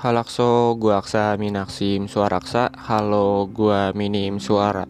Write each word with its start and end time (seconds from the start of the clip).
Halakso, 0.00 0.80
gua 0.80 1.04
aksa 1.04 1.36
minaksim 1.36 2.08
suaraksa, 2.08 2.72
halo 2.88 3.44
gua 3.52 3.92
minim 3.92 4.40
suara. 4.40 4.88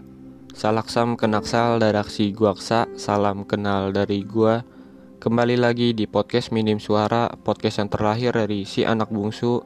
Salaksam 0.54 1.18
kenaksal 1.18 1.82
daraksi 1.82 2.30
gua 2.30 2.54
aksa, 2.54 2.86
salam 2.94 3.42
kenal 3.42 3.90
dari 3.90 4.22
gua. 4.22 4.62
Kembali 5.18 5.58
lagi 5.58 5.98
di 5.98 6.06
podcast 6.06 6.54
minim 6.54 6.78
suara, 6.78 7.26
podcast 7.26 7.82
yang 7.82 7.90
terlahir 7.90 8.30
dari 8.38 8.62
si 8.62 8.86
anak 8.86 9.10
bungsu, 9.10 9.58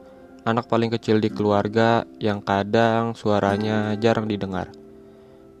anak 0.49 0.65
paling 0.65 0.89
kecil 0.89 1.21
di 1.21 1.29
keluarga 1.29 2.09
yang 2.17 2.41
kadang 2.41 3.13
suaranya 3.13 3.93
jarang 4.01 4.25
didengar. 4.25 4.73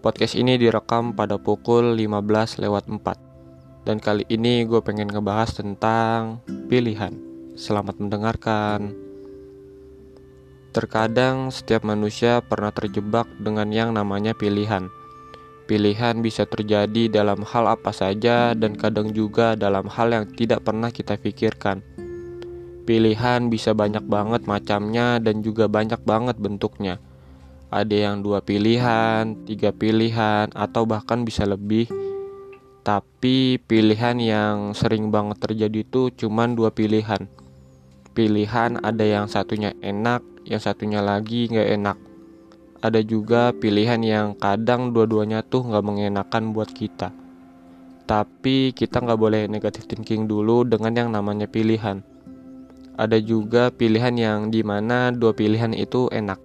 Podcast 0.01 0.33
ini 0.33 0.57
direkam 0.57 1.13
pada 1.13 1.37
pukul 1.37 1.93
15 1.93 2.57
lewat 2.57 2.89
4. 2.89 3.85
Dan 3.85 4.01
kali 4.01 4.25
ini 4.33 4.65
gue 4.65 4.81
pengen 4.81 5.13
ngebahas 5.13 5.61
tentang 5.61 6.41
pilihan. 6.73 7.13
Selamat 7.53 8.01
mendengarkan. 8.01 9.04
Terkadang 10.75 11.55
setiap 11.55 11.87
manusia 11.87 12.43
pernah 12.43 12.67
terjebak 12.67 13.31
dengan 13.39 13.71
yang 13.71 13.95
namanya 13.95 14.35
pilihan. 14.35 14.91
Pilihan 15.71 16.19
bisa 16.19 16.43
terjadi 16.43 17.07
dalam 17.07 17.47
hal 17.47 17.79
apa 17.79 17.95
saja 17.95 18.51
dan 18.51 18.75
kadang 18.75 19.15
juga 19.15 19.55
dalam 19.55 19.87
hal 19.87 20.11
yang 20.11 20.27
tidak 20.35 20.67
pernah 20.67 20.91
kita 20.91 21.15
pikirkan. 21.15 21.79
Pilihan 22.83 23.47
bisa 23.47 23.71
banyak 23.71 24.03
banget 24.03 24.43
macamnya 24.51 25.23
dan 25.23 25.39
juga 25.39 25.71
banyak 25.71 26.03
banget 26.03 26.35
bentuknya. 26.43 26.99
Ada 27.71 28.11
yang 28.11 28.19
dua 28.19 28.43
pilihan, 28.43 29.47
tiga 29.47 29.71
pilihan, 29.71 30.51
atau 30.51 30.83
bahkan 30.83 31.23
bisa 31.23 31.47
lebih. 31.47 31.87
Tapi 32.83 33.63
pilihan 33.63 34.19
yang 34.19 34.75
sering 34.75 35.07
banget 35.07 35.39
terjadi 35.39 35.87
itu 35.87 36.11
cuma 36.19 36.51
dua 36.51 36.75
pilihan. 36.75 37.31
Pilihan 38.11 38.83
ada 38.83 39.07
yang 39.07 39.31
satunya 39.31 39.71
enak, 39.79 40.34
yang 40.45 40.61
satunya 40.61 41.01
lagi 41.01 41.49
nggak 41.49 41.69
enak. 41.81 41.97
Ada 42.85 43.01
juga 43.01 43.49
pilihan 43.49 43.97
yang 44.05 44.27
kadang 44.37 44.93
dua-duanya 44.93 45.41
tuh 45.41 45.65
nggak 45.65 45.81
mengenakan 45.81 46.53
buat 46.53 46.69
kita. 46.69 47.09
Tapi 48.05 48.69
kita 48.77 49.01
nggak 49.01 49.17
boleh 49.17 49.49
negatif 49.49 49.89
thinking 49.89 50.29
dulu 50.29 50.61
dengan 50.61 50.93
yang 50.93 51.09
namanya 51.09 51.49
pilihan. 51.49 52.05
Ada 52.93 53.17
juga 53.17 53.73
pilihan 53.73 54.13
yang 54.13 54.39
di 54.53 54.61
mana 54.61 55.09
dua 55.09 55.33
pilihan 55.33 55.73
itu 55.73 56.13
enak. 56.13 56.37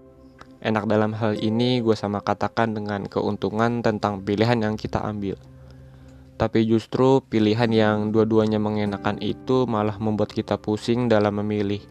Enak 0.65 0.89
dalam 0.89 1.13
hal 1.13 1.37
ini 1.37 1.85
gue 1.85 1.93
sama 1.93 2.25
katakan 2.25 2.73
dengan 2.73 3.05
keuntungan 3.05 3.85
tentang 3.85 4.25
pilihan 4.25 4.65
yang 4.65 4.75
kita 4.81 5.05
ambil. 5.05 5.37
Tapi 6.41 6.65
justru 6.65 7.21
pilihan 7.21 7.69
yang 7.69 7.97
dua-duanya 8.17 8.57
mengenakan 8.57 9.21
itu 9.21 9.69
malah 9.69 10.01
membuat 10.01 10.33
kita 10.33 10.57
pusing 10.57 11.13
dalam 11.13 11.37
memilih 11.37 11.85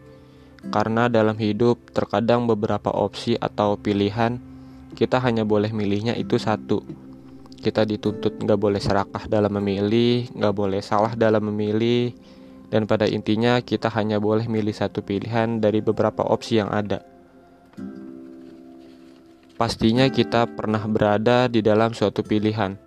karena 0.68 1.08
dalam 1.08 1.40
hidup 1.40 1.88
terkadang 1.96 2.44
beberapa 2.44 2.92
opsi 2.92 3.40
atau 3.40 3.80
pilihan 3.80 4.36
kita 4.92 5.16
hanya 5.24 5.48
boleh 5.48 5.72
milihnya 5.72 6.12
itu 6.18 6.36
satu. 6.36 6.84
Kita 7.60 7.88
dituntut 7.88 8.40
nggak 8.40 8.60
boleh 8.60 8.80
serakah 8.80 9.24
dalam 9.28 9.56
memilih, 9.60 10.28
nggak 10.32 10.54
boleh 10.56 10.80
salah 10.84 11.16
dalam 11.16 11.48
memilih, 11.52 12.12
dan 12.68 12.84
pada 12.88 13.04
intinya 13.04 13.60
kita 13.60 13.88
hanya 13.92 14.16
boleh 14.20 14.48
milih 14.48 14.72
satu 14.72 15.04
pilihan 15.04 15.60
dari 15.60 15.84
beberapa 15.84 16.24
opsi 16.24 16.60
yang 16.60 16.72
ada. 16.72 17.04
Pastinya 19.60 20.08
kita 20.08 20.48
pernah 20.48 20.80
berada 20.88 21.44
di 21.44 21.60
dalam 21.60 21.92
suatu 21.92 22.24
pilihan, 22.24 22.80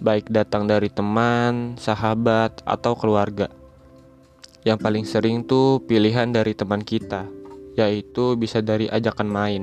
baik 0.00 0.32
datang 0.32 0.64
dari 0.64 0.88
teman, 0.88 1.76
sahabat, 1.76 2.64
atau 2.64 2.96
keluarga. 2.96 3.52
Yang 4.64 4.78
paling 4.80 5.04
sering 5.04 5.44
tuh 5.44 5.84
pilihan 5.84 6.32
dari 6.32 6.56
teman 6.56 6.80
kita, 6.80 7.28
yaitu 7.76 8.32
bisa 8.32 8.64
dari 8.64 8.88
ajakan 8.88 9.28
main. 9.28 9.62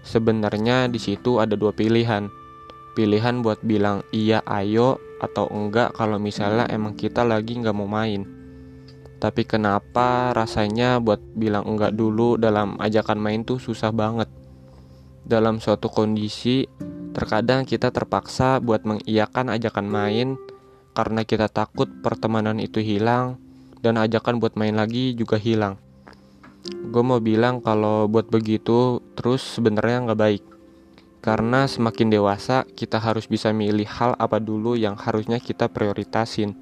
Sebenarnya 0.00 0.88
di 0.88 0.96
situ 0.96 1.36
ada 1.36 1.52
dua 1.52 1.76
pilihan. 1.76 2.32
Pilihan 2.96 3.44
buat 3.44 3.60
bilang 3.60 4.00
iya 4.08 4.40
ayo 4.48 4.96
atau 5.20 5.52
enggak 5.52 5.92
kalau 5.92 6.16
misalnya 6.16 6.64
emang 6.72 6.96
kita 6.96 7.28
lagi 7.28 7.60
nggak 7.60 7.76
mau 7.76 7.84
main. 7.84 8.24
Tapi 9.20 9.44
kenapa 9.44 10.32
rasanya 10.32 10.96
buat 10.96 11.20
bilang 11.36 11.68
enggak 11.68 11.92
dulu 11.92 12.40
dalam 12.40 12.80
ajakan 12.80 13.20
main 13.20 13.44
tuh 13.44 13.60
susah 13.60 13.92
banget. 13.92 14.32
Dalam 15.28 15.60
suatu 15.60 15.92
kondisi, 15.92 16.64
terkadang 17.12 17.68
kita 17.68 17.92
terpaksa 17.92 18.64
buat 18.64 18.88
mengiyakan 18.88 19.52
ajakan 19.52 19.86
main 19.92 20.28
karena 20.96 21.20
kita 21.28 21.52
takut 21.52 21.86
pertemanan 22.00 22.56
itu 22.56 22.80
hilang 22.80 23.41
dan 23.82 23.98
ajakan 23.98 24.38
buat 24.38 24.54
main 24.54 24.78
lagi 24.78 25.12
juga 25.12 25.36
hilang. 25.36 25.76
Gue 26.94 27.02
mau 27.02 27.18
bilang 27.18 27.58
kalau 27.58 28.06
buat 28.06 28.30
begitu 28.30 29.02
terus 29.18 29.42
sebenarnya 29.58 30.06
nggak 30.08 30.20
baik. 30.22 30.42
Karena 31.22 31.66
semakin 31.66 32.10
dewasa 32.10 32.66
kita 32.66 33.02
harus 33.02 33.26
bisa 33.26 33.50
milih 33.50 33.86
hal 33.86 34.14
apa 34.18 34.38
dulu 34.38 34.78
yang 34.78 34.94
harusnya 34.94 35.42
kita 35.42 35.66
prioritasin. 35.66 36.54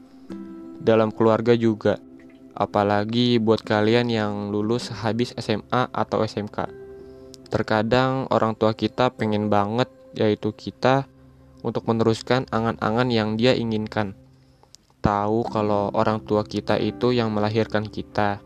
Dalam 0.80 1.12
keluarga 1.12 1.52
juga. 1.52 2.00
Apalagi 2.56 3.36
buat 3.40 3.60
kalian 3.60 4.08
yang 4.08 4.32
lulus 4.48 4.88
habis 4.92 5.36
SMA 5.36 5.92
atau 5.92 6.24
SMK. 6.24 6.68
Terkadang 7.52 8.28
orang 8.32 8.56
tua 8.56 8.72
kita 8.72 9.12
pengen 9.12 9.52
banget 9.52 9.88
yaitu 10.16 10.52
kita 10.52 11.08
untuk 11.60 11.84
meneruskan 11.84 12.48
angan-angan 12.48 13.08
yang 13.12 13.36
dia 13.36 13.52
inginkan 13.52 14.16
tahu 15.00 15.48
kalau 15.48 15.88
orang 15.96 16.20
tua 16.22 16.44
kita 16.44 16.76
itu 16.76 17.12
yang 17.12 17.32
melahirkan 17.32 17.88
kita. 17.88 18.40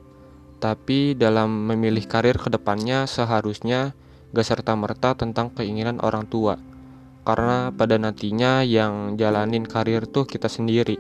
Tapi 0.63 1.13
dalam 1.19 1.69
memilih 1.69 2.07
karir 2.09 2.41
ke 2.41 2.49
depannya 2.49 3.05
seharusnya 3.05 3.93
gak 4.33 4.47
serta-merta 4.47 5.19
tentang 5.19 5.53
keinginan 5.53 6.01
orang 6.01 6.25
tua. 6.25 6.57
Karena 7.27 7.69
pada 7.75 8.01
nantinya 8.01 8.65
yang 8.65 9.19
jalanin 9.21 9.67
karir 9.69 10.09
tuh 10.09 10.25
kita 10.25 10.49
sendiri. 10.49 10.97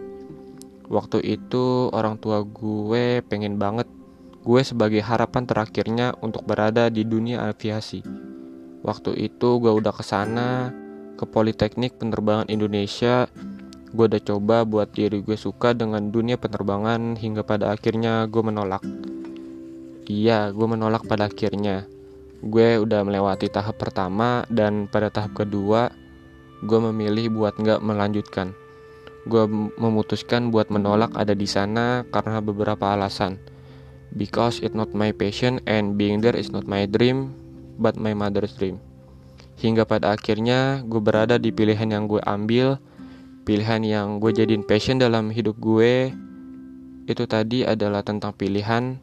Waktu 0.84 1.24
itu 1.24 1.88
orang 1.96 2.20
tua 2.20 2.44
gue 2.44 3.24
pengen 3.24 3.56
banget 3.56 3.88
gue 4.44 4.60
sebagai 4.60 5.00
harapan 5.00 5.48
terakhirnya 5.48 6.12
untuk 6.20 6.44
berada 6.44 6.92
di 6.92 7.00
dunia 7.08 7.48
aviasi. 7.48 8.04
Waktu 8.84 9.16
itu 9.16 9.48
gue 9.64 9.72
udah 9.72 9.96
ke 9.96 10.04
sana 10.04 10.68
ke 11.16 11.24
Politeknik 11.24 11.96
Penerbangan 11.96 12.52
Indonesia 12.52 13.24
Gue 13.94 14.10
udah 14.10 14.22
coba 14.26 14.66
buat 14.66 14.90
diri 14.90 15.22
gue 15.22 15.38
suka 15.38 15.70
dengan 15.70 16.10
dunia 16.10 16.34
penerbangan 16.34 17.14
hingga 17.14 17.46
pada 17.46 17.70
akhirnya 17.70 18.26
gue 18.26 18.42
menolak. 18.42 18.82
Iya, 20.10 20.50
gue 20.50 20.66
menolak 20.66 21.06
pada 21.06 21.30
akhirnya. 21.30 21.86
Gue 22.42 22.82
udah 22.82 23.06
melewati 23.06 23.46
tahap 23.46 23.78
pertama 23.78 24.42
dan 24.50 24.90
pada 24.90 25.14
tahap 25.14 25.38
kedua 25.38 25.94
gue 26.66 26.78
memilih 26.90 27.38
buat 27.38 27.54
nggak 27.54 27.86
melanjutkan. 27.86 28.50
Gue 29.30 29.46
memutuskan 29.78 30.50
buat 30.50 30.74
menolak 30.74 31.14
ada 31.14 31.30
di 31.30 31.46
sana 31.46 32.02
karena 32.10 32.42
beberapa 32.42 32.98
alasan. 32.98 33.38
Because 34.10 34.58
it's 34.58 34.74
not 34.74 34.90
my 34.90 35.14
passion 35.14 35.62
and 35.70 35.94
being 35.94 36.18
there 36.18 36.34
is 36.34 36.50
not 36.50 36.66
my 36.66 36.82
dream, 36.90 37.30
but 37.78 37.94
my 37.94 38.10
mother's 38.10 38.58
dream. 38.58 38.82
Hingga 39.62 39.86
pada 39.86 40.18
akhirnya 40.18 40.82
gue 40.82 40.98
berada 40.98 41.38
di 41.38 41.54
pilihan 41.54 41.94
yang 41.94 42.10
gue 42.10 42.18
ambil 42.26 42.82
pilihan 43.44 43.84
yang 43.84 44.08
gue 44.18 44.32
jadiin 44.32 44.64
passion 44.64 44.96
dalam 44.96 45.28
hidup 45.28 45.60
gue 45.60 46.10
itu 47.04 47.24
tadi 47.28 47.68
adalah 47.68 48.00
tentang 48.00 48.32
pilihan 48.32 48.96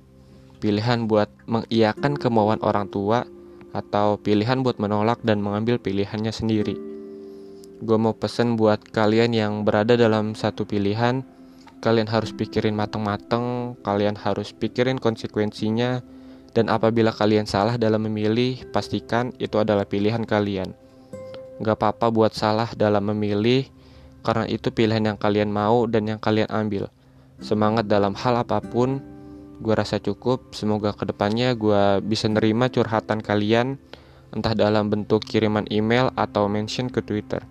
pilihan 0.62 1.10
buat 1.10 1.30
mengiyakan 1.50 2.18
kemauan 2.18 2.62
orang 2.62 2.90
tua 2.90 3.26
atau 3.74 4.20
pilihan 4.22 4.62
buat 4.62 4.78
menolak 4.78 5.22
dan 5.26 5.42
mengambil 5.42 5.82
pilihannya 5.82 6.30
sendiri. 6.30 6.78
Gue 7.82 7.98
mau 7.98 8.14
pesen 8.14 8.62
buat 8.62 8.78
kalian 8.94 9.34
yang 9.34 9.54
berada 9.66 9.98
dalam 9.98 10.38
satu 10.38 10.70
pilihan, 10.70 11.26
kalian 11.82 12.06
harus 12.06 12.30
pikirin 12.30 12.78
mateng-mateng, 12.78 13.74
kalian 13.82 14.14
harus 14.14 14.54
pikirin 14.54 15.02
konsekuensinya, 15.02 16.06
dan 16.54 16.70
apabila 16.70 17.10
kalian 17.10 17.50
salah 17.50 17.82
dalam 17.82 18.06
memilih, 18.06 18.70
pastikan 18.70 19.34
itu 19.42 19.58
adalah 19.58 19.90
pilihan 19.90 20.22
kalian. 20.30 20.78
Gak 21.66 21.82
apa-apa 21.82 22.14
buat 22.14 22.38
salah 22.38 22.70
dalam 22.78 23.10
memilih, 23.10 23.66
karena 24.22 24.46
itu 24.50 24.70
pilihan 24.70 25.14
yang 25.14 25.18
kalian 25.18 25.50
mau 25.50 25.86
dan 25.90 26.06
yang 26.06 26.22
kalian 26.22 26.50
ambil. 26.50 26.90
Semangat 27.42 27.90
dalam 27.90 28.14
hal 28.14 28.42
apa 28.42 28.62
pun, 28.62 29.02
gue 29.62 29.74
rasa 29.74 29.98
cukup. 29.98 30.54
Semoga 30.54 30.94
ke 30.94 31.10
depannya 31.10 31.58
gue 31.58 32.02
bisa 32.06 32.30
nerima 32.30 32.70
curhatan 32.70 33.22
kalian, 33.22 33.82
entah 34.34 34.54
dalam 34.54 34.90
bentuk 34.90 35.26
kiriman 35.26 35.66
email 35.74 36.14
atau 36.14 36.46
mention 36.46 36.90
ke 36.90 37.02
Twitter. 37.02 37.42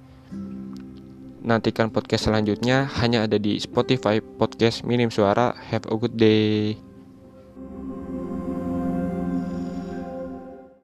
Nantikan 1.41 1.89
podcast 1.89 2.29
selanjutnya 2.29 2.85
hanya 3.01 3.25
ada 3.25 3.41
di 3.41 3.57
Spotify 3.57 4.21
Podcast 4.21 4.85
Minim 4.85 5.09
Suara. 5.09 5.57
Have 5.73 5.89
a 5.89 5.97
good 5.97 6.15
day. 6.21 6.90